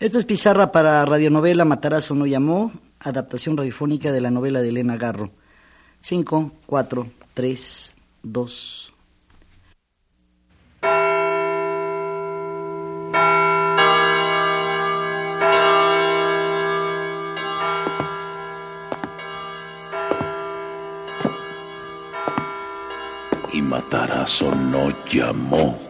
[0.00, 4.96] Esto es pizarra para radionovela Matarazo no llamó, adaptación radiofónica de la novela de Elena
[4.96, 5.30] Garro.
[6.00, 8.92] 5, 4, 3, 2.
[23.52, 25.89] Y Matarazo no llamó.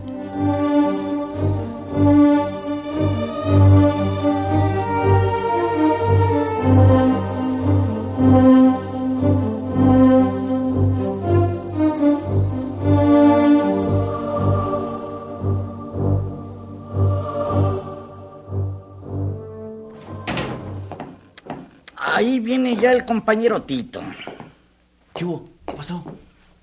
[23.31, 24.01] Compañero Tito.
[25.15, 25.49] ¿Qué hubo?
[25.65, 26.03] ¿Qué pasó?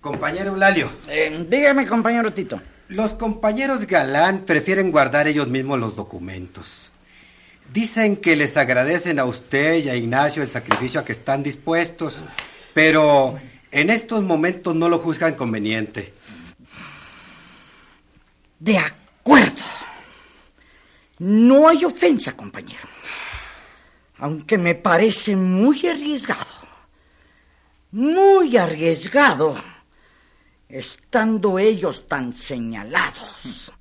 [0.03, 2.61] Compañero Eulalio, Eh, dígame, compañero Tito.
[2.89, 6.91] los compañeros Galán prefieren guardar ellos mismos los documentos.
[7.73, 12.23] Dicen que les agradecen a usted y a Ignacio el sacrificio a que están dispuestos,
[12.75, 13.39] pero
[13.71, 16.13] en estos momentos no lo juzgan conveniente.
[18.59, 19.65] De acuerdo.
[21.19, 22.87] No hay ofensa, compañero.
[24.19, 26.45] Aunque me parece muy arriesgado.
[27.93, 29.57] Muy arriesgado.
[30.69, 33.73] Estando ellos tan señalados.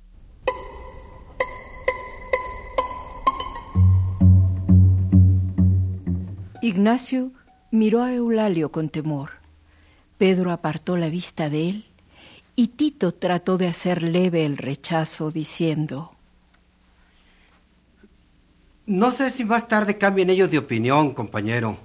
[6.60, 7.32] Ignacio
[7.70, 9.30] miró a Eulalio con temor.
[10.16, 11.84] Pedro apartó la vista de él
[12.56, 16.17] y Tito trató de hacer leve el rechazo diciendo,
[18.88, 21.76] No sé si más tarde cambien ellos de opinión, compañero.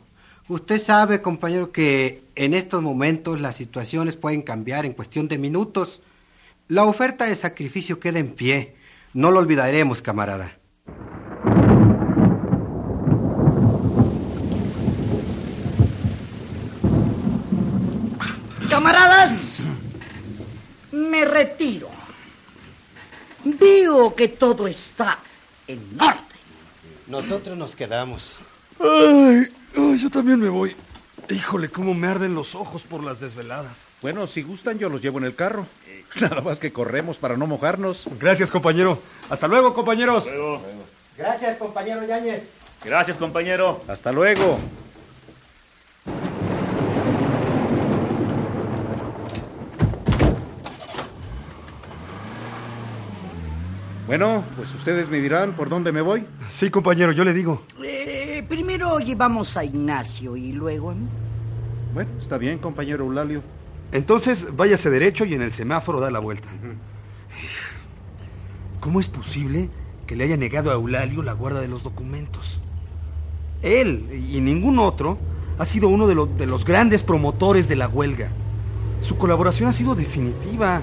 [0.48, 6.02] Usted sabe, compañero, que en estos momentos las situaciones pueden cambiar en cuestión de minutos.
[6.70, 8.78] La oferta de sacrificio queda en pie.
[9.14, 10.58] No lo olvidaremos, camarada.
[18.70, 19.60] Camaradas,
[20.94, 21.90] me retiro.
[23.44, 25.20] Veo que todo está
[25.68, 26.23] en orden.
[27.08, 28.38] Nosotros nos quedamos.
[28.80, 30.76] Ay, ay, yo también me voy.
[31.30, 33.78] Híjole, cómo me arden los ojos por las desveladas.
[34.02, 35.66] Bueno, si gustan, yo los llevo en el carro.
[36.22, 38.06] Nada más que corremos para no mojarnos.
[38.20, 39.00] Gracias, compañero.
[39.30, 40.26] Hasta luego, compañeros.
[41.18, 42.44] Gracias, compañero Yáñez.
[42.84, 43.82] Gracias, compañero.
[43.88, 44.60] Hasta luego.
[54.14, 56.24] Bueno, pues ustedes me dirán por dónde me voy.
[56.48, 57.64] Sí, compañero, yo le digo.
[57.84, 60.92] Eh, primero llevamos a Ignacio y luego...
[60.92, 61.08] a mí.
[61.96, 63.42] Bueno, está bien, compañero Eulalio.
[63.92, 66.48] Entonces, váyase derecho y en el semáforo da la vuelta.
[68.80, 69.72] ¿Cómo es posible
[70.06, 72.62] que le haya negado a Eulalio la guarda de los documentos?
[73.64, 75.18] Él y ningún otro
[75.58, 78.30] ha sido uno de, lo- de los grandes promotores de la huelga.
[79.02, 80.82] Su colaboración ha sido definitiva.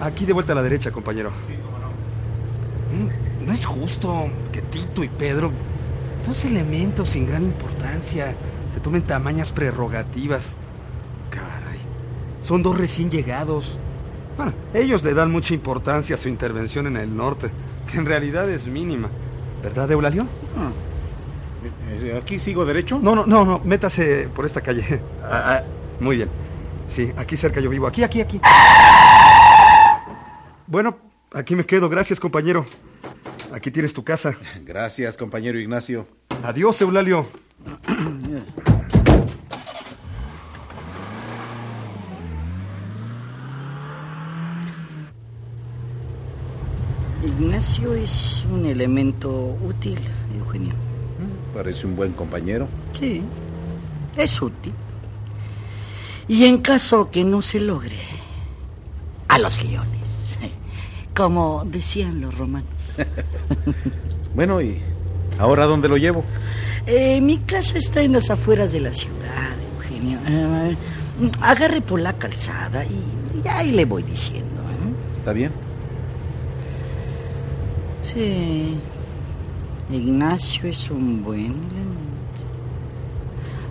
[0.00, 1.30] Aquí de vuelta a la derecha, compañero.
[3.52, 5.50] No es justo que Tito y Pedro,
[6.26, 8.34] dos elementos sin gran importancia,
[8.72, 10.54] se tomen tamañas prerrogativas.
[11.28, 11.78] Caray,
[12.42, 13.76] son dos recién llegados.
[14.38, 17.50] Bueno, ellos le dan mucha importancia a su intervención en el norte,
[17.90, 19.10] que en realidad es mínima.
[19.62, 20.26] ¿Verdad, Eulalio?
[21.90, 23.00] Eh, ¿Aquí sigo derecho?
[23.02, 24.98] No, no, no, no, métase por esta calle.
[25.22, 25.62] Ah, ah,
[26.00, 26.30] muy bien.
[26.88, 27.86] Sí, aquí cerca yo vivo.
[27.86, 28.40] Aquí, aquí, aquí.
[30.66, 30.96] Bueno,
[31.34, 31.90] aquí me quedo.
[31.90, 32.64] Gracias, compañero.
[33.52, 34.34] Aquí tienes tu casa.
[34.64, 36.06] Gracias, compañero Ignacio.
[36.42, 37.26] Adiós, Eulalio.
[47.22, 49.30] Ignacio es un elemento
[49.62, 49.98] útil,
[50.36, 50.74] Eugenio.
[51.54, 52.66] Parece un buen compañero.
[52.98, 53.22] Sí,
[54.16, 54.72] es útil.
[56.26, 57.98] Y en caso que no se logre,
[59.28, 60.01] a los leones,
[61.14, 62.94] como decían los romanos.
[64.34, 64.80] Bueno, ¿y
[65.38, 66.24] ahora dónde lo llevo?
[66.86, 70.18] Eh, mi casa está en las afueras de la ciudad, Eugenio.
[70.26, 70.74] Eh,
[71.42, 72.98] agarre por la calzada y,
[73.44, 74.62] y ahí le voy diciendo.
[74.62, 75.18] ¿eh?
[75.18, 75.52] ¿Está bien?
[78.14, 78.78] Sí.
[79.90, 82.42] Ignacio es un buen elemento.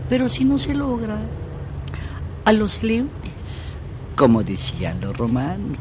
[0.10, 1.18] Pero si no se logra,
[2.46, 3.78] a los leones,
[4.16, 5.80] como decían los romanos.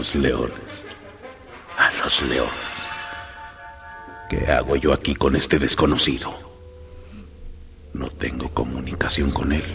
[0.00, 0.54] Los leones.
[1.76, 2.88] A los leones.
[4.30, 6.32] ¿Qué hago yo aquí con este desconocido?
[7.92, 9.66] No tengo comunicación con él.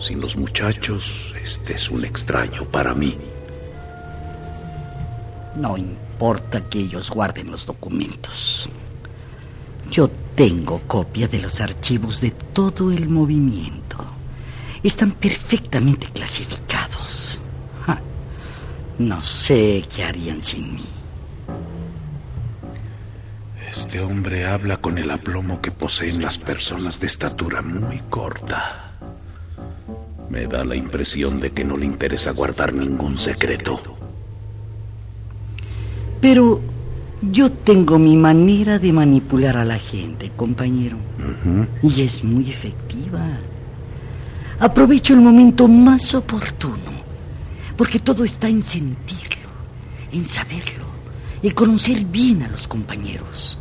[0.00, 3.18] Sin los muchachos, este es un extraño para mí.
[5.56, 8.66] No importa que ellos guarden los documentos.
[9.90, 13.98] Yo tengo copia de los archivos de todo el movimiento.
[14.82, 16.65] Están perfectamente clasificados.
[18.98, 20.86] No sé qué harían sin mí.
[23.70, 28.92] Este hombre habla con el aplomo que poseen las personas de estatura muy corta.
[30.30, 33.80] Me da la impresión de que no le interesa guardar ningún secreto.
[36.20, 36.60] Pero
[37.20, 40.96] yo tengo mi manera de manipular a la gente, compañero.
[41.82, 43.20] Y es muy efectiva.
[44.58, 46.95] Aprovecho el momento más oportuno,
[47.76, 49.48] porque todo está en sentirlo,
[50.12, 50.86] en saberlo
[51.42, 53.58] y conocer bien a los compañeros.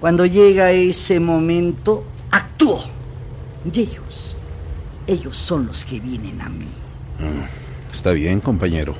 [0.00, 2.84] Cuando llega ese momento, actúo.
[3.72, 4.36] Y ellos,
[5.06, 6.68] ellos son los que vienen a mí.
[7.92, 8.94] Está bien, compañero.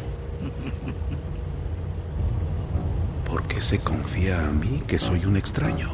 [3.28, 5.92] ¿Por qué se confía a mí que soy un extraño?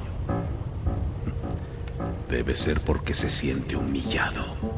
[2.28, 4.69] Debe ser porque se siente humillado.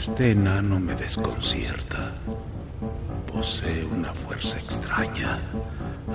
[0.00, 2.14] Este enano me desconcierta.
[3.30, 5.38] Posee una fuerza extraña.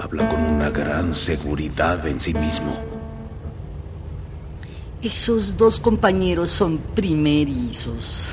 [0.02, 2.76] Habla con una gran seguridad en sí mismo.
[5.04, 8.30] Esos dos compañeros son primerizos.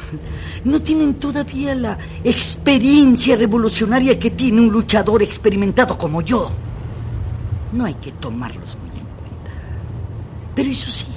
[0.64, 6.50] No tienen todavía la experiencia revolucionaria que tiene un luchador experimentado como yo.
[7.72, 9.50] No hay que tomarlos muy en cuenta.
[10.55, 11.08] Pero eso sí,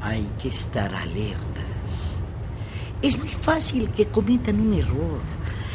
[0.00, 1.53] hay que estar alertas.
[3.04, 5.20] Es muy fácil que cometan un error,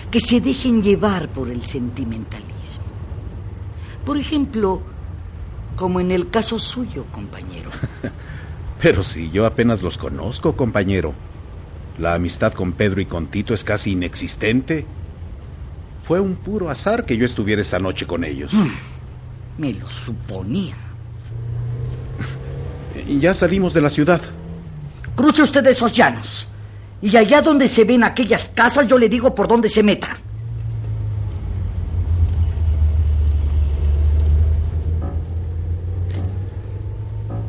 [0.10, 2.84] que se dejen llevar por el sentimentalismo.
[4.04, 4.82] Por ejemplo,
[5.76, 7.70] como en el caso suyo, compañero.
[8.82, 11.14] Pero si yo apenas los conozco, compañero.
[12.00, 14.88] La amistad con Pedro y con Tito es casi inexistente.
[16.08, 18.52] Fue un puro azar que yo estuviera esta noche con ellos.
[19.60, 20.76] Me lo suponía.
[23.20, 24.20] Ya salimos de la ciudad.
[25.16, 26.49] Cruce usted esos llanos.
[27.02, 30.18] Y allá donde se ven aquellas casas, yo le digo por dónde se meta.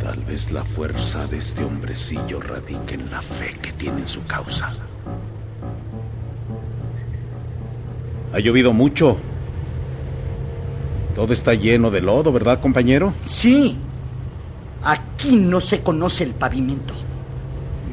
[0.00, 4.24] Tal vez la fuerza de este hombrecillo radique en la fe que tiene en su
[4.24, 4.70] causa.
[8.32, 9.16] Ha llovido mucho.
[11.16, 13.12] Todo está lleno de lodo, ¿verdad, compañero?
[13.24, 13.76] Sí.
[14.84, 16.94] Aquí no se conoce el pavimento.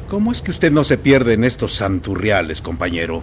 [0.08, 3.22] ¿Y ¿Cómo es que usted no se pierde en estos santurriales, compañero?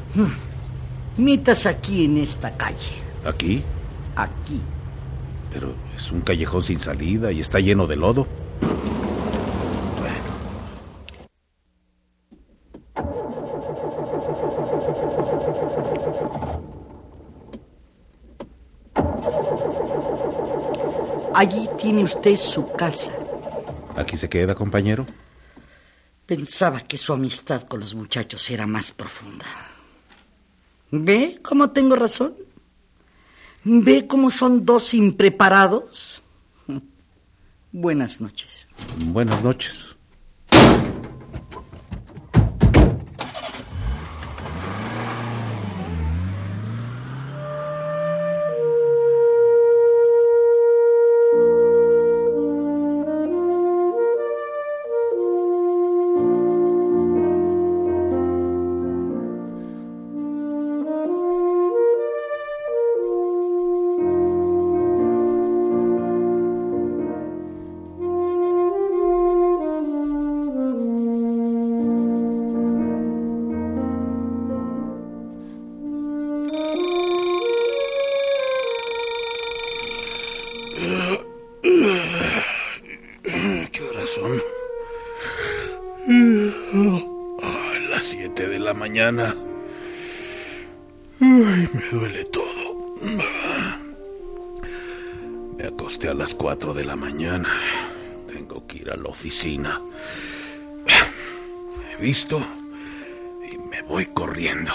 [1.17, 2.91] Metas aquí en esta calle.
[3.25, 3.63] ¿Aquí?
[4.15, 4.61] Aquí.
[5.51, 8.27] Pero es un callejón sin salida y está lleno de lodo.
[9.99, 10.25] Bueno,
[21.33, 23.11] Allí tiene usted su casa.
[23.97, 25.05] ¿aquí se queda, compañero?
[26.25, 29.45] Pensaba que su amistad con los muchachos era más profunda.
[30.91, 32.35] ¿Ve cómo tengo razón?
[33.63, 36.23] ¿Ve cómo son dos impreparados?
[37.71, 38.67] Buenas noches.
[39.05, 39.94] Buenas noches.
[88.95, 89.35] Mañana.
[91.19, 92.95] Me duele todo.
[95.57, 97.49] Me acosté a las cuatro de la mañana.
[98.25, 99.81] Tengo que ir a la oficina.
[101.91, 102.39] He visto
[103.51, 104.71] y me voy corriendo.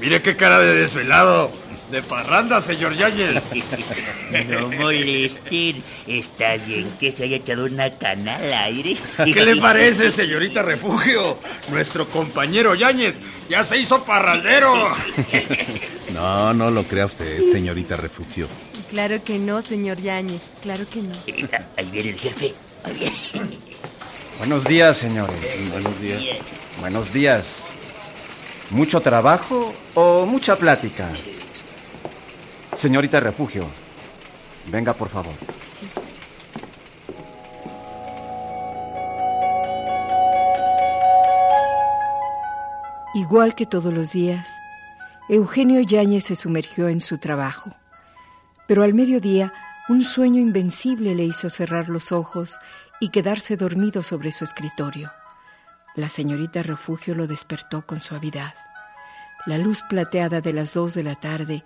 [0.00, 1.50] Mire qué cara de desvelado.
[1.90, 3.42] De parranda, señor Yáñez.
[4.46, 5.82] No molesten.
[6.06, 8.94] Está bien que se haya echado una cana al aire.
[9.24, 11.38] ¿Qué le parece, señorita Refugio?
[11.70, 13.14] Nuestro compañero Yáñez
[13.48, 14.74] ya se hizo parraldero.
[16.12, 18.48] No, no lo crea usted, señorita Refugio.
[18.90, 20.40] Claro que no, señor Yáñez.
[20.62, 21.12] Claro que no.
[21.76, 22.54] Ahí viene el jefe.
[22.82, 23.58] Ahí viene.
[24.38, 25.38] Buenos días, señores.
[25.70, 26.22] Buenos días.
[26.80, 27.66] Buenos días.
[28.70, 31.08] ¿Mucho trabajo o mucha plática?
[32.76, 33.66] Señorita Refugio,
[34.70, 35.32] venga por favor.
[43.14, 44.46] Igual que todos los días,
[45.30, 47.74] Eugenio Yáñez se sumergió en su trabajo.
[48.66, 49.52] Pero al mediodía,
[49.88, 52.58] un sueño invencible le hizo cerrar los ojos
[53.00, 55.10] y quedarse dormido sobre su escritorio.
[55.98, 58.54] La señorita Refugio lo despertó con suavidad.
[59.46, 61.64] La luz plateada de las dos de la tarde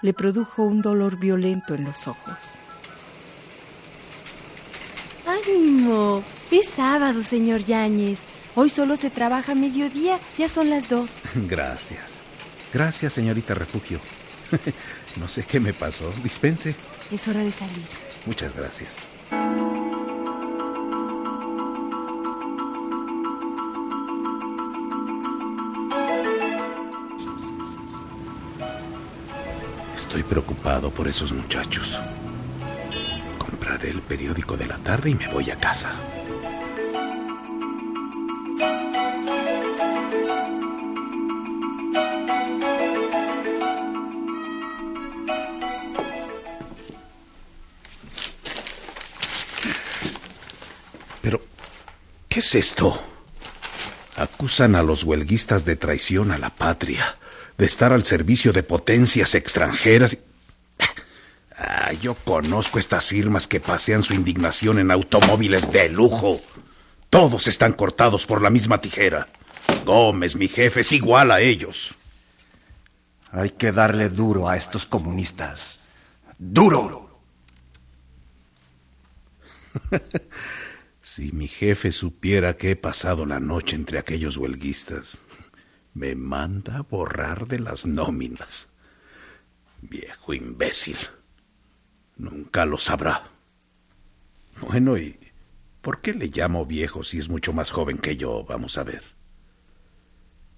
[0.00, 2.54] le produjo un dolor violento en los ojos.
[5.26, 6.24] ¡Ánimo!
[6.50, 8.20] Es sábado, señor Yáñez.
[8.54, 11.10] Hoy solo se trabaja a mediodía, ya son las dos.
[11.34, 12.20] Gracias.
[12.72, 14.00] Gracias, señorita Refugio.
[15.16, 16.12] No sé qué me pasó.
[16.24, 16.74] Dispense.
[17.12, 17.84] Es hora de salir.
[18.26, 19.06] Muchas gracias.
[30.14, 31.98] Estoy preocupado por esos muchachos.
[33.36, 35.90] Compraré el periódico de la tarde y me voy a casa.
[51.22, 51.40] Pero,
[52.28, 53.02] ¿qué es esto?
[54.14, 57.16] Acusan a los huelguistas de traición a la patria,
[57.58, 60.18] de estar al servicio de potencias extranjeras.
[61.56, 66.40] Ah, yo conozco estas firmas que pasean su indignación en automóviles de lujo.
[67.10, 69.28] Todos están cortados por la misma tijera.
[69.84, 71.94] Gómez, mi jefe, es igual a ellos.
[73.30, 75.92] Hay que darle duro a estos comunistas.
[76.38, 77.20] ¡Duro!
[81.04, 85.18] Si mi jefe supiera que he pasado la noche entre aquellos huelguistas,
[85.94, 88.68] me manda a borrar de las nóminas.
[89.80, 90.98] Viejo imbécil.
[92.16, 93.30] Nunca lo sabrá.
[94.60, 95.18] Bueno, ¿y
[95.80, 98.44] por qué le llamo viejo si es mucho más joven que yo?
[98.44, 99.04] Vamos a ver.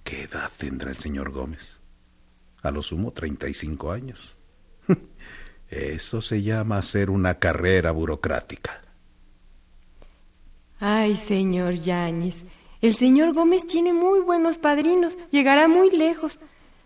[0.05, 1.81] ¿Qué edad tendrá el señor Gómez?
[2.63, 4.37] A lo sumo 35 años.
[5.69, 8.83] Eso se llama hacer una carrera burocrática.
[10.79, 12.45] Ay, señor Yáñez,
[12.81, 16.39] el señor Gómez tiene muy buenos padrinos, llegará muy lejos.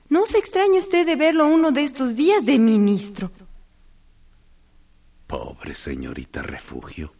[0.08, 3.30] No se extrañe usted de verlo uno de estos días de ministro.
[5.26, 7.12] Pobre señorita refugio,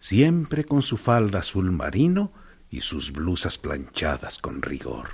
[0.00, 2.32] siempre con su falda azul marino
[2.70, 5.10] y sus blusas planchadas con rigor.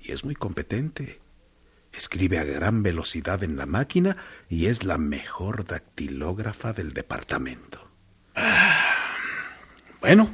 [0.00, 1.20] Y es muy competente.
[1.92, 4.16] Escribe a gran velocidad en la máquina
[4.48, 7.88] y es la mejor dactilógrafa del departamento.
[10.00, 10.30] Bueno,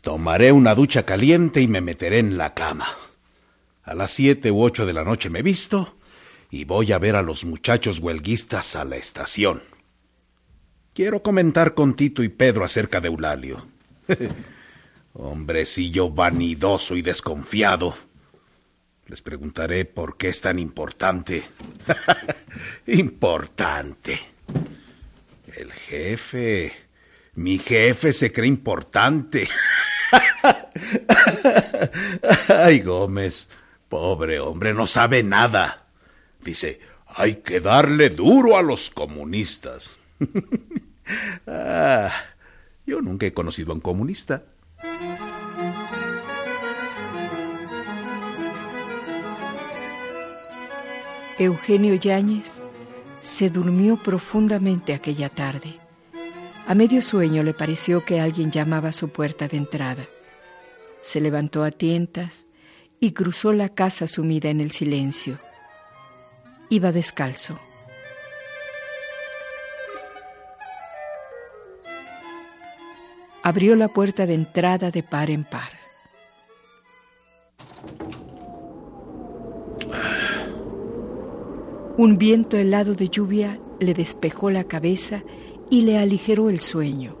[0.00, 2.88] tomaré una ducha caliente y me meteré en la cama.
[3.82, 5.96] A las siete u ocho de la noche me visto
[6.50, 9.62] y voy a ver a los muchachos huelguistas a la estación.
[10.92, 13.66] Quiero comentar con Tito y Pedro acerca de Eulalio.
[15.12, 17.94] Hombrecillo vanidoso y desconfiado.
[19.06, 21.44] Les preguntaré por qué es tan importante.
[22.86, 24.20] importante.
[25.56, 26.72] El jefe.
[27.34, 29.48] Mi jefe se cree importante.
[32.48, 33.48] Ay, Gómez.
[33.88, 35.86] Pobre hombre, no sabe nada.
[36.42, 39.98] Dice, hay que darle duro a los comunistas.
[41.46, 42.12] ah,
[42.86, 44.44] yo nunca he conocido a un comunista.
[51.38, 52.62] Eugenio Yáñez
[53.20, 55.80] se durmió profundamente aquella tarde.
[56.70, 60.06] A medio sueño le pareció que alguien llamaba a su puerta de entrada.
[61.00, 62.46] Se levantó a tientas
[63.00, 65.40] y cruzó la casa sumida en el silencio.
[66.68, 67.58] Iba descalzo.
[73.42, 75.72] Abrió la puerta de entrada de par en par.
[81.96, 85.24] Un viento helado de lluvia le despejó la cabeza
[85.70, 87.16] y le aligeró el sueño.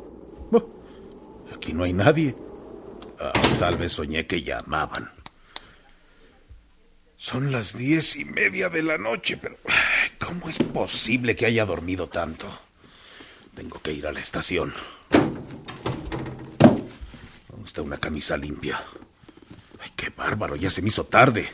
[1.54, 2.34] Aquí no hay nadie.
[3.18, 5.10] Ah, tal vez soñé que llamaban.
[7.16, 9.56] Son las diez y media de la noche, pero
[10.18, 12.46] ¿cómo es posible que haya dormido tanto?
[13.54, 14.72] Tengo que ir a la estación.
[17.48, 18.82] ¿Dónde está una camisa limpia?
[19.80, 21.50] Ay, qué bárbaro, ya se me hizo tarde.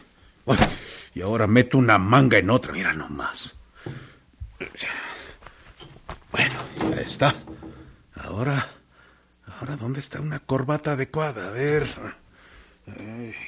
[1.15, 3.57] y ahora meto una manga en otra, mira nomás.
[6.37, 7.35] Bueno, ya está.
[8.15, 8.77] Ahora
[9.59, 11.49] Ahora, ¿dónde está una corbata adecuada?
[11.49, 11.87] A ver.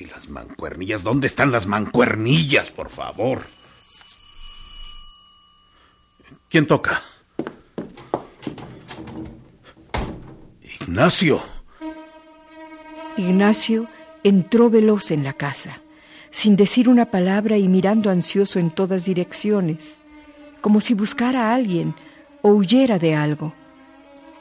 [0.00, 1.02] ¿Y las mancuernillas?
[1.02, 3.42] ¿Dónde están las mancuernillas, por favor?
[6.48, 7.02] ¿Quién toca?
[10.80, 11.42] Ignacio.
[13.18, 13.86] Ignacio
[14.24, 15.82] entró veloz en la casa,
[16.30, 19.98] sin decir una palabra y mirando ansioso en todas direcciones,
[20.62, 21.94] como si buscara a alguien
[22.42, 23.52] o huyera de algo.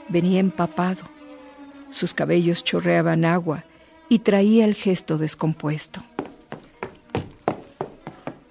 [0.10, 1.18] Venía empapado
[1.92, 3.64] sus cabellos chorreaban agua
[4.10, 6.04] y traía el gesto descompuesto.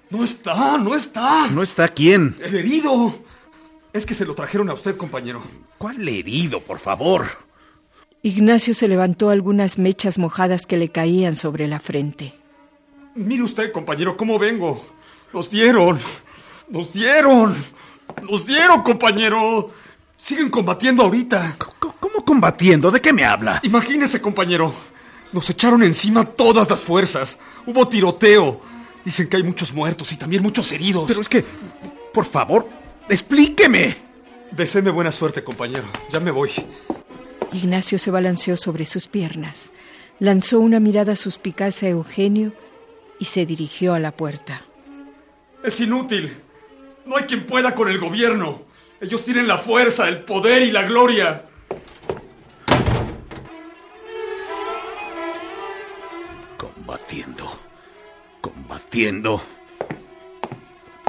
[0.09, 1.47] No está, no está.
[1.47, 2.35] ¿No está quién?
[2.41, 3.13] El herido.
[3.93, 5.41] Es que se lo trajeron a usted, compañero.
[5.77, 7.25] ¿Cuál herido, por favor?
[8.21, 12.35] Ignacio se levantó algunas mechas mojadas que le caían sobre la frente.
[13.15, 14.83] Mire usted, compañero, cómo vengo.
[15.33, 15.99] Los dieron.
[16.71, 17.55] Los dieron.
[18.21, 19.71] Los dieron, compañero.
[20.19, 21.55] Siguen combatiendo ahorita.
[21.79, 22.91] ¿Cómo combatiendo?
[22.91, 23.59] ¿De qué me habla?
[23.63, 24.73] Imagínese, compañero.
[25.31, 27.39] Nos echaron encima todas las fuerzas.
[27.65, 28.61] Hubo tiroteo.
[29.05, 31.05] Dicen que hay muchos muertos y también muchos heridos.
[31.07, 31.43] Pero es que,
[32.13, 32.67] por favor,
[33.07, 33.95] explíqueme.
[34.51, 35.87] Deseeme buena suerte, compañero.
[36.11, 36.51] Ya me voy.
[37.53, 39.71] Ignacio se balanceó sobre sus piernas,
[40.19, 42.53] lanzó una mirada suspicaz a Eugenio
[43.19, 44.63] y se dirigió a la puerta.
[45.63, 46.31] Es inútil.
[47.07, 48.63] No hay quien pueda con el gobierno.
[48.99, 51.45] Ellos tienen la fuerza, el poder y la gloria.
[56.57, 57.59] Combatiendo.
[58.41, 59.41] Combatiendo.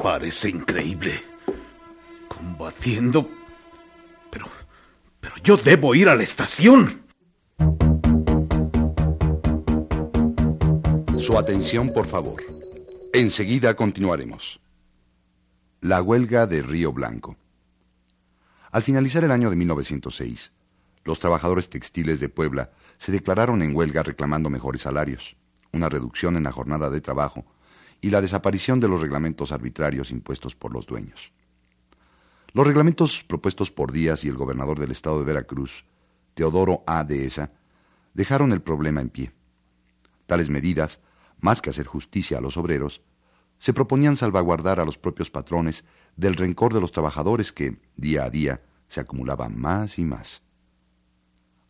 [0.00, 1.20] Parece increíble.
[2.28, 3.28] Combatiendo.
[4.30, 4.46] Pero...
[5.18, 7.02] Pero yo debo ir a la estación.
[11.18, 12.40] Su atención, por favor.
[13.12, 14.60] Enseguida continuaremos.
[15.80, 17.36] La huelga de Río Blanco.
[18.72, 20.50] Al finalizar el año de 1906,
[21.04, 25.36] los trabajadores textiles de Puebla se declararon en huelga reclamando mejores salarios,
[25.72, 27.44] una reducción en la jornada de trabajo
[28.00, 31.32] y la desaparición de los reglamentos arbitrarios impuestos por los dueños.
[32.54, 35.84] Los reglamentos propuestos por Díaz y el gobernador del estado de Veracruz,
[36.34, 37.04] Teodoro A.
[37.04, 37.52] Dehesa,
[38.14, 39.32] dejaron el problema en pie.
[40.26, 40.98] Tales medidas,
[41.38, 43.00] más que hacer justicia a los obreros,
[43.58, 45.84] se proponían salvaguardar a los propios patrones
[46.16, 50.42] del rencor de los trabajadores que, día a día, se acumulaban más y más.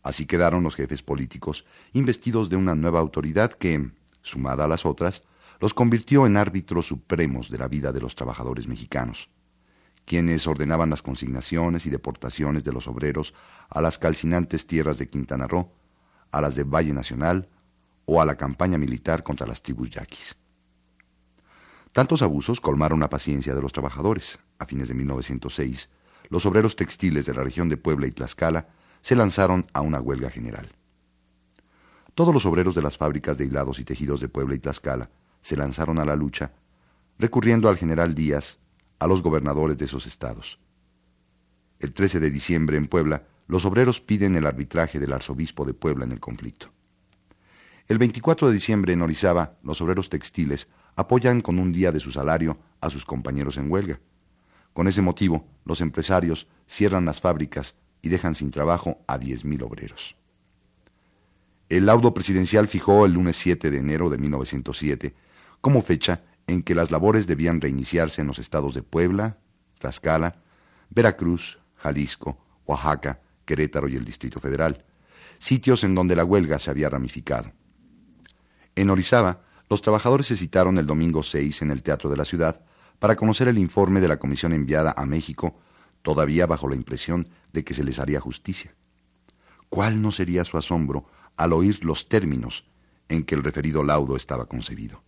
[0.01, 5.23] Así quedaron los jefes políticos investidos de una nueva autoridad que, sumada a las otras,
[5.59, 9.29] los convirtió en árbitros supremos de la vida de los trabajadores mexicanos,
[10.05, 13.33] quienes ordenaban las consignaciones y deportaciones de los obreros
[13.69, 15.71] a las calcinantes tierras de Quintana Roo,
[16.31, 17.49] a las de Valle Nacional
[18.05, 20.38] o a la campaña militar contra las tribus yaquis.
[21.99, 24.39] Tantos abusos colmaron la paciencia de los trabajadores.
[24.57, 25.89] A fines de 1906,
[26.29, 28.69] los obreros textiles de la región de Puebla y Tlaxcala
[29.01, 30.71] se lanzaron a una huelga general.
[32.15, 35.09] Todos los obreros de las fábricas de hilados y tejidos de Puebla y Tlaxcala
[35.41, 36.53] se lanzaron a la lucha,
[37.17, 38.59] recurriendo al general Díaz,
[38.97, 40.57] a los gobernadores de esos estados.
[41.79, 46.05] El 13 de diciembre en Puebla, los obreros piden el arbitraje del arzobispo de Puebla
[46.05, 46.69] en el conflicto.
[47.89, 52.11] El 24 de diciembre en Orizaba, los obreros textiles apoyan con un día de su
[52.11, 53.99] salario a sus compañeros en huelga.
[54.73, 57.73] Con ese motivo, los empresarios cierran las fábricas
[58.03, 60.15] y dejan sin trabajo a 10.000 obreros.
[61.67, 65.15] El laudo presidencial fijó el lunes 7 de enero de 1907
[65.59, 69.37] como fecha en que las labores debían reiniciarse en los estados de Puebla,
[69.79, 70.35] Tlaxcala,
[70.91, 74.85] Veracruz, Jalisco, Oaxaca, Querétaro y el Distrito Federal,
[75.39, 77.51] sitios en donde la huelga se había ramificado.
[78.79, 82.61] En Orizaba, los trabajadores se citaron el domingo 6 en el Teatro de la Ciudad
[82.97, 85.59] para conocer el informe de la comisión enviada a México,
[86.01, 88.73] todavía bajo la impresión de que se les haría justicia.
[89.67, 92.69] ¿Cuál no sería su asombro al oír los términos
[93.09, 95.03] en que el referido laudo estaba concebido.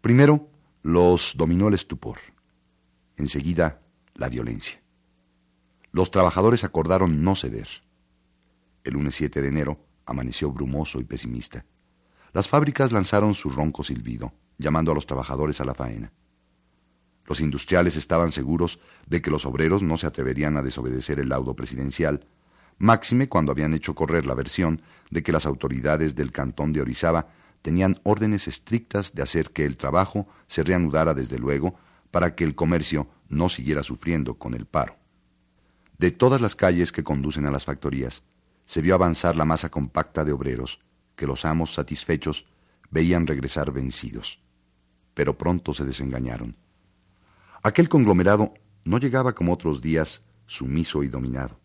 [0.00, 0.48] Primero,
[0.82, 2.18] los dominó el estupor.
[3.16, 3.80] Enseguida,
[4.14, 4.80] la violencia.
[5.90, 7.66] Los trabajadores acordaron no ceder.
[8.84, 11.64] El lunes 7 de enero amaneció brumoso y pesimista.
[12.34, 16.12] Las fábricas lanzaron su ronco silbido, llamando a los trabajadores a la faena.
[17.26, 21.54] Los industriales estaban seguros de que los obreros no se atreverían a desobedecer el laudo
[21.54, 22.26] presidencial,
[22.76, 27.28] máxime cuando habían hecho correr la versión de que las autoridades del cantón de Orizaba
[27.62, 31.76] tenían órdenes estrictas de hacer que el trabajo se reanudara desde luego
[32.10, 34.96] para que el comercio no siguiera sufriendo con el paro.
[35.98, 38.24] De todas las calles que conducen a las factorías,
[38.64, 40.80] se vio avanzar la masa compacta de obreros
[41.16, 42.46] que los amos satisfechos
[42.90, 44.40] veían regresar vencidos.
[45.14, 46.56] Pero pronto se desengañaron.
[47.62, 51.58] Aquel conglomerado no llegaba como otros días sumiso y dominado.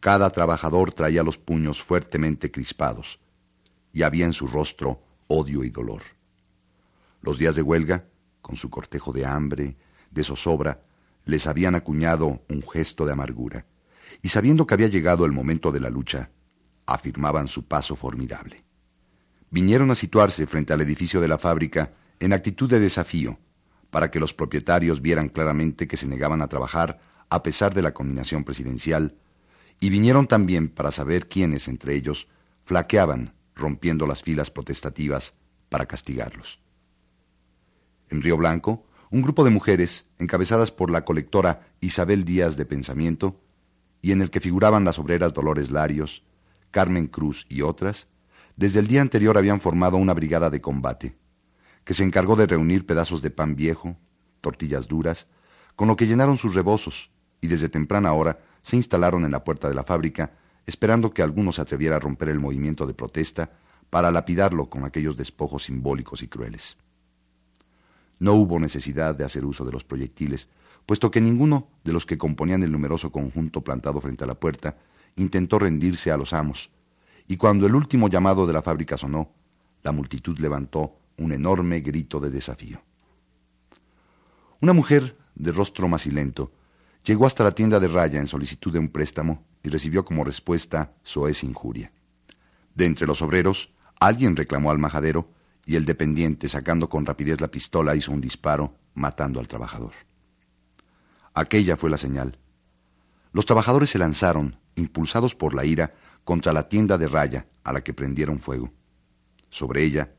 [0.00, 3.20] Cada trabajador traía los puños fuertemente crispados
[3.92, 6.02] y había en su rostro odio y dolor.
[7.22, 8.06] Los días de huelga,
[8.40, 9.76] con su cortejo de hambre,
[10.10, 10.82] de zozobra,
[11.24, 13.66] les habían acuñado un gesto de amargura,
[14.22, 16.30] y sabiendo que había llegado el momento de la lucha,
[16.90, 18.64] afirmaban su paso formidable.
[19.50, 23.38] Vinieron a situarse frente al edificio de la fábrica en actitud de desafío,
[23.90, 27.94] para que los propietarios vieran claramente que se negaban a trabajar a pesar de la
[27.94, 29.16] combinación presidencial,
[29.78, 32.28] y vinieron también para saber quiénes entre ellos
[32.64, 35.34] flaqueaban rompiendo las filas protestativas
[35.68, 36.60] para castigarlos.
[38.08, 43.40] En Río Blanco, un grupo de mujeres, encabezadas por la colectora Isabel Díaz de Pensamiento,
[44.02, 46.24] y en el que figuraban las obreras Dolores Larios,
[46.70, 48.08] Carmen Cruz y otras,
[48.56, 51.16] desde el día anterior habían formado una brigada de combate,
[51.84, 53.96] que se encargó de reunir pedazos de pan viejo,
[54.40, 55.28] tortillas duras,
[55.76, 59.68] con lo que llenaron sus rebozos, y desde temprana hora se instalaron en la puerta
[59.68, 60.32] de la fábrica,
[60.66, 63.50] esperando que alguno se atreviera a romper el movimiento de protesta
[63.88, 66.76] para lapidarlo con aquellos despojos simbólicos y crueles.
[68.18, 70.50] No hubo necesidad de hacer uso de los proyectiles,
[70.84, 74.76] puesto que ninguno de los que componían el numeroso conjunto plantado frente a la puerta
[75.16, 76.70] intentó rendirse a los amos,
[77.26, 79.32] y cuando el último llamado de la fábrica sonó,
[79.82, 82.82] la multitud levantó un enorme grito de desafío.
[84.60, 86.52] Una mujer de rostro macilento
[87.04, 90.92] llegó hasta la tienda de Raya en solicitud de un préstamo y recibió como respuesta
[91.02, 91.92] soez injuria.
[92.74, 95.30] De entre los obreros, alguien reclamó al majadero
[95.66, 99.92] y el dependiente, sacando con rapidez la pistola, hizo un disparo, matando al trabajador.
[101.34, 102.38] Aquella fue la señal.
[103.32, 107.82] Los trabajadores se lanzaron, impulsados por la ira, contra la tienda de Raya, a la
[107.82, 108.72] que prendieron fuego.
[109.48, 110.12] Sobre ella,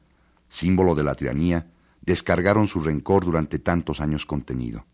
[0.47, 1.71] símbolo de la tiranía,
[2.02, 4.86] descargaron su rencor durante tantos años contenido.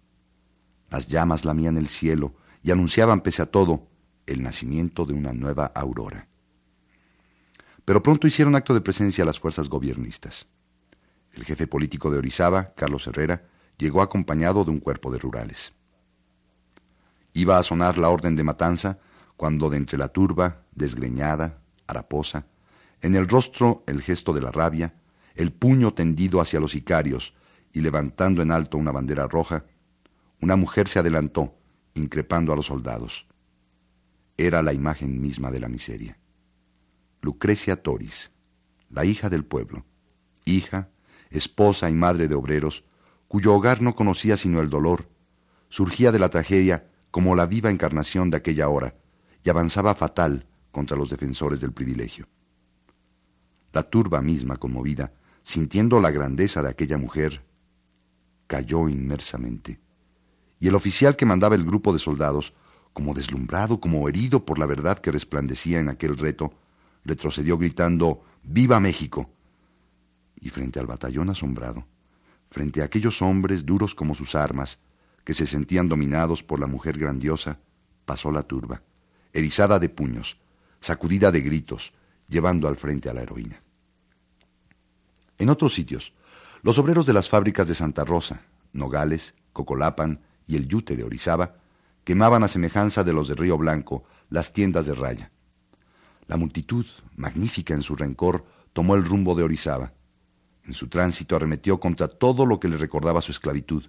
[0.89, 3.87] Las llamas lamían el cielo y anunciaban, pese a todo,
[4.25, 6.27] el nacimiento de una nueva aurora.
[7.85, 10.47] Pero pronto hicieron acto de presencia las fuerzas gobiernistas.
[11.33, 13.45] El jefe político de Orizaba, Carlos Herrera,
[13.77, 15.73] llegó acompañado de un cuerpo de rurales.
[17.33, 18.99] Iba a sonar la orden de matanza
[19.37, 22.47] cuando de entre la turba, desgreñada, haraposa,
[23.01, 24.95] en el rostro el gesto de la rabia,
[25.35, 27.35] el puño tendido hacia los sicarios
[27.71, 29.65] y levantando en alto una bandera roja,
[30.41, 31.55] una mujer se adelantó,
[31.93, 33.27] increpando a los soldados.
[34.37, 36.17] Era la imagen misma de la miseria.
[37.21, 38.31] Lucrecia Toris,
[38.89, 39.85] la hija del pueblo,
[40.45, 40.89] hija,
[41.29, 42.83] esposa y madre de obreros,
[43.27, 45.09] cuyo hogar no conocía sino el dolor,
[45.69, 48.95] surgía de la tragedia como la viva encarnación de aquella hora
[49.47, 52.27] y avanzaba fatal contra los defensores del privilegio.
[53.71, 57.45] La turba misma, conmovida, sintiendo la grandeza de aquella mujer,
[58.47, 59.79] cayó inmersamente.
[60.59, 62.53] Y el oficial que mandaba el grupo de soldados,
[62.91, 66.51] como deslumbrado, como herido por la verdad que resplandecía en aquel reto,
[67.05, 69.29] retrocedió gritando ¡Viva México!
[70.41, 71.85] Y frente al batallón asombrado,
[72.49, 74.79] frente a aquellos hombres duros como sus armas,
[75.23, 77.61] que se sentían dominados por la mujer grandiosa,
[78.03, 78.81] pasó la turba,
[79.37, 80.39] erizada de puños,
[80.79, 81.93] sacudida de gritos,
[82.27, 83.61] llevando al frente a la heroína.
[85.37, 86.13] En otros sitios,
[86.63, 88.41] los obreros de las fábricas de Santa Rosa,
[88.73, 91.57] Nogales, Cocolapan y el Yute de Orizaba
[92.03, 95.31] quemaban a semejanza de los de Río Blanco las tiendas de raya.
[96.25, 99.93] La multitud, magnífica en su rencor, tomó el rumbo de Orizaba.
[100.63, 103.83] En su tránsito arremetió contra todo lo que le recordaba su esclavitud,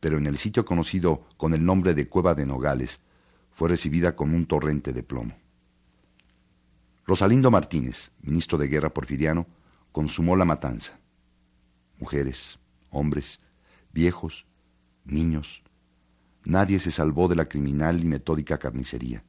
[0.00, 3.00] pero en el sitio conocido con el nombre de Cueva de Nogales
[3.54, 5.34] fue recibida con un torrente de plomo.
[7.06, 9.46] Rosalindo Martínez, ministro de Guerra porfiriano,
[9.90, 10.98] consumó la matanza.
[11.98, 12.58] Mujeres,
[12.90, 13.40] hombres,
[13.92, 14.46] viejos,
[15.04, 15.62] niños,
[16.44, 19.24] nadie se salvó de la criminal y metódica carnicería.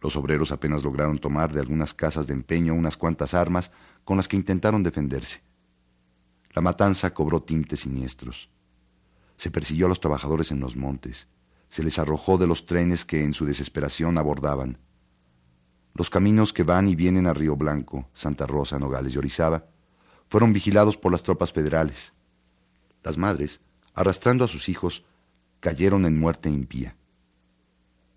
[0.00, 3.70] Los obreros apenas lograron tomar de algunas casas de empeño unas cuantas armas
[4.04, 5.42] con las que intentaron defenderse.
[6.52, 8.48] La matanza cobró tintes siniestros.
[9.36, 11.28] Se persiguió a los trabajadores en los montes,
[11.68, 14.78] se les arrojó de los trenes que en su desesperación abordaban.
[15.94, 19.66] Los caminos que van y vienen a Río Blanco, Santa Rosa, Nogales y Orizaba
[20.28, 22.12] fueron vigilados por las tropas federales.
[23.02, 23.60] Las madres,
[23.94, 25.04] arrastrando a sus hijos,
[25.60, 26.96] cayeron en muerte impía.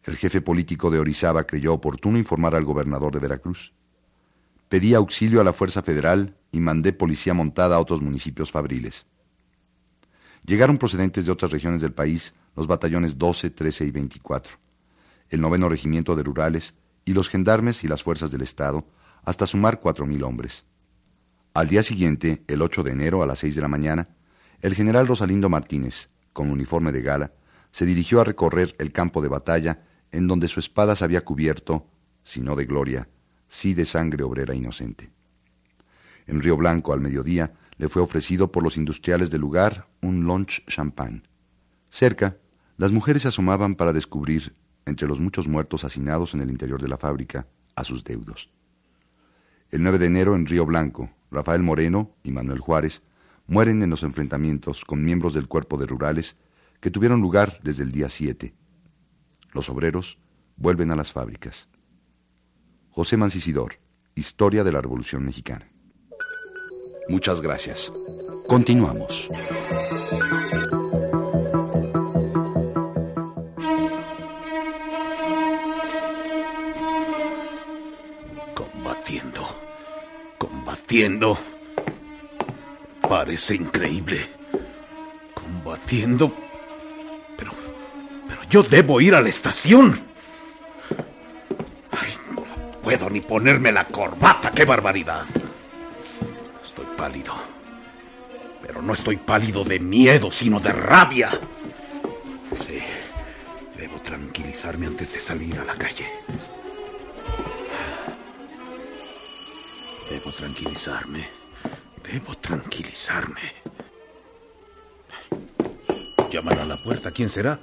[0.04, 3.74] El jefe político de Orizaba creyó oportuno informar al gobernador de Veracruz.
[4.68, 9.06] Pedí auxilio a la Fuerza Federal y mandé policía montada a otros municipios fabriles.
[10.46, 14.58] Llegaron procedentes de otras regiones del país los batallones 12, 13 y 24,
[15.30, 16.74] el noveno regimiento de rurales
[17.06, 18.86] y los gendarmes y las fuerzas del Estado,
[19.24, 20.66] hasta sumar cuatro mil hombres.
[21.54, 24.10] Al día siguiente, el 8 de enero a las seis de la mañana,
[24.60, 27.32] el general Rosalindo Martínez, con uniforme de gala,
[27.72, 31.88] se dirigió a recorrer el campo de batalla en donde su espada se había cubierto,
[32.24, 33.08] si no de gloria,
[33.48, 35.10] sí de sangre obrera inocente.
[36.28, 40.66] En Río Blanco, al mediodía, le fue ofrecido por los industriales del lugar un lunch
[40.68, 41.24] champán.
[41.90, 42.36] Cerca,
[42.80, 46.88] las mujeres se asomaban para descubrir, entre los muchos muertos hacinados en el interior de
[46.88, 48.52] la fábrica, a sus deudos.
[49.70, 53.04] El 9 de enero, en Río Blanco, Rafael Moreno y Manuel Juárez
[53.48, 56.38] mueren en los enfrentamientos con miembros del cuerpo de rurales
[56.80, 58.56] que tuvieron lugar desde el día 7.
[59.52, 60.18] Los obreros
[60.56, 61.68] vuelven a las fábricas.
[62.92, 63.74] José Mancisidor,
[64.16, 65.68] Historia de la Revolución Mexicana.
[67.10, 67.92] Muchas gracias.
[68.48, 69.30] Continuamos.
[80.90, 81.38] Combatiendo.
[83.08, 84.26] Parece increíble.
[85.36, 86.34] Combatiendo.
[87.38, 87.52] Pero.
[88.28, 90.02] Pero yo debo ir a la estación.
[91.92, 92.44] Ay, no
[92.82, 94.50] puedo ni ponerme la corbata.
[94.50, 95.26] ¡Qué barbaridad!
[96.66, 97.36] Estoy pálido.
[98.64, 101.30] Pero no estoy pálido de miedo, sino de rabia.
[102.56, 102.80] Sí.
[103.78, 106.08] Debo tranquilizarme antes de salir a la calle.
[110.20, 111.30] Debo tranquilizarme.
[112.04, 113.40] Debo tranquilizarme.
[116.30, 117.10] Llaman a la puerta.
[117.10, 117.58] ¿Quién será?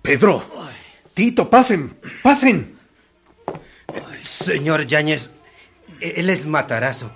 [0.00, 0.44] Pedro.
[1.14, 1.98] Tito, pasen.
[2.22, 2.78] Pasen.
[4.22, 5.32] Señor Yáñez,
[6.00, 7.10] él es Matarazo.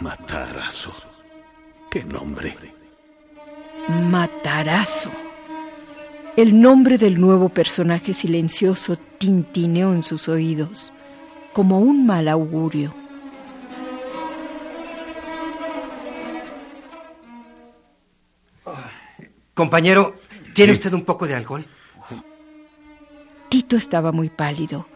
[0.00, 0.94] Matarazo.
[1.90, 2.56] ¿Qué nombre?
[4.10, 5.10] Matarazo.
[6.38, 10.92] El nombre del nuevo personaje silencioso tintineó en sus oídos,
[11.54, 12.94] como un mal augurio.
[19.54, 20.16] Compañero,
[20.52, 21.64] ¿tiene usted un poco de alcohol?
[23.48, 24.86] Tito estaba muy pálido,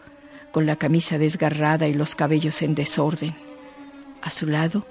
[0.51, 3.33] con la camisa desgarrada y los cabellos en desorden.
[4.21, 4.85] A su lado,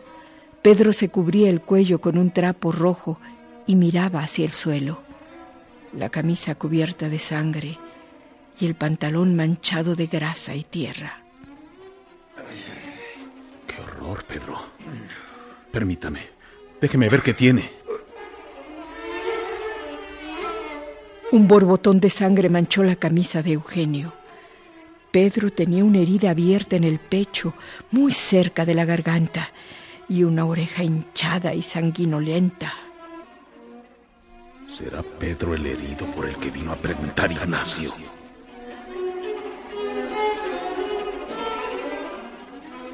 [0.63, 3.21] Pedro se cubría el cuello con un trapo rojo
[3.69, 5.01] y miraba hacia el suelo.
[5.93, 7.79] La camisa cubierta de sangre
[8.61, 11.23] y el pantalón manchado de grasa y tierra.
[13.67, 14.59] Qué horror, Pedro.
[15.71, 16.21] Permítame.
[16.81, 17.71] Déjeme ver qué tiene.
[21.31, 24.15] Un borbotón de sangre manchó la camisa de Eugenio.
[25.11, 27.55] Pedro tenía una herida abierta en el pecho,
[27.91, 29.51] muy cerca de la garganta,
[30.09, 32.73] y una oreja hinchada y sanguinolenta.
[34.69, 37.93] ¿Será Pedro el herido por el que vino a preguntar Ignacio?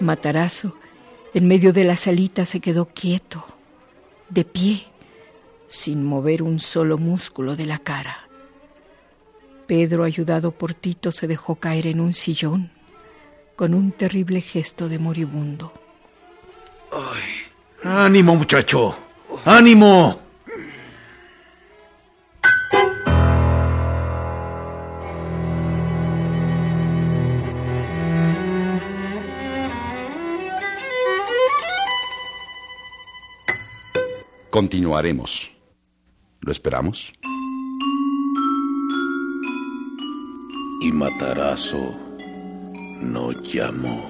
[0.05, 0.77] Matarazo,
[1.35, 3.45] en medio de la salita, se quedó quieto,
[4.29, 4.85] de pie,
[5.67, 8.29] sin mover un solo músculo de la cara.
[9.67, 12.71] Pedro, ayudado por Tito, se dejó caer en un sillón
[13.57, 15.73] con un terrible gesto de moribundo.
[17.83, 18.97] ¡Ánimo, muchacho!
[19.45, 20.24] ¡Ánimo!
[34.55, 35.51] Continuaremos.
[36.43, 37.13] ¿Lo esperamos?
[40.81, 41.99] Y Matarazo
[43.01, 44.01] no llamó.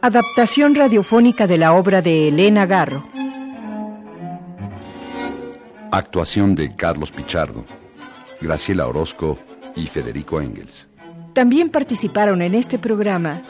[0.00, 3.04] Adaptación radiofónica de la obra de Elena Garro.
[5.92, 7.66] Actuación de Carlos Pichardo,
[8.40, 9.38] Graciela Orozco
[9.74, 10.88] y Federico Engels.
[11.36, 13.42] También participaron en este programa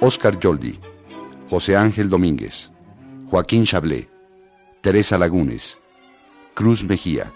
[0.00, 0.76] Oscar Yoldi,
[1.48, 2.72] José Ángel Domínguez,
[3.30, 4.10] Joaquín Chablé,
[4.80, 5.78] Teresa Lagunes,
[6.52, 7.32] Cruz Mejía.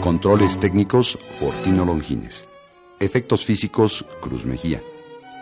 [0.00, 2.46] Controles técnicos, Fortino Longines.
[3.00, 4.80] Efectos físicos, Cruz Mejía.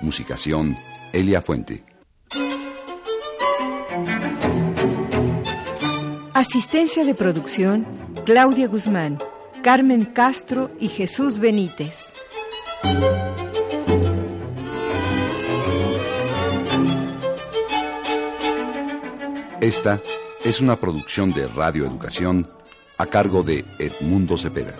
[0.01, 0.75] Musicación,
[1.13, 1.94] Elia Fuente.
[6.47, 7.87] Asistencia de producción,
[8.27, 9.19] Claudia Guzmán,
[9.63, 12.13] Carmen Castro y Jesús Benítez.
[19.63, 20.03] Esta
[20.45, 22.47] es una producción de Radio Educación
[22.99, 24.77] a cargo de Edmundo Cepeda.